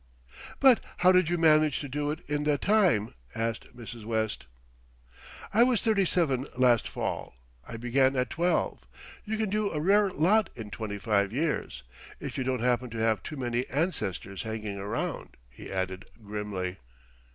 "But 0.59 0.79
how 0.97 1.11
did 1.11 1.29
you 1.29 1.37
manage 1.37 1.77
to 1.81 1.87
do 1.87 2.09
it 2.09 2.21
in 2.27 2.43
the 2.43 2.57
time?" 2.57 3.13
asked 3.35 3.67
Mrs. 3.77 4.03
West. 4.03 4.47
"I 5.53 5.61
was 5.61 5.79
thirty 5.79 6.05
seven 6.05 6.47
last 6.57 6.87
fall. 6.87 7.35
I 7.67 7.77
began 7.77 8.15
at 8.15 8.31
twelve. 8.31 8.79
You 9.25 9.37
can 9.37 9.51
do 9.51 9.69
a 9.69 9.79
rare 9.79 10.09
lot 10.09 10.49
in 10.55 10.71
twenty 10.71 10.97
five 10.97 11.31
years 11.31 11.83
if 12.19 12.35
you 12.35 12.43
don't 12.43 12.61
happen 12.61 12.89
to 12.89 12.97
have 12.97 13.21
too 13.21 13.37
many 13.37 13.67
ancestors 13.67 14.41
hanging 14.41 14.79
around," 14.79 15.37
he 15.51 15.71
added 15.71 16.07
grimly. 16.25 16.77